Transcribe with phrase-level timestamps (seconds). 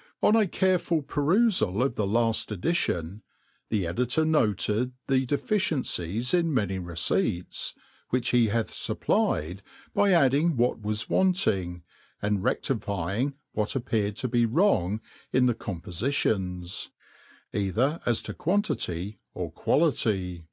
[0.00, 3.22] >* On a careful perufdl of the laft Edition^
[3.70, 9.60] the Editor noted the deficiencies in many receipts s which he hath fupplied^
[9.96, 11.80] hy adding what was wanting^
[12.20, 15.00] and reSlifying what ap^ feared to be wrong
[15.32, 16.90] in the cbmpojttionsy
[17.54, 20.44] either as to quantity cr quality.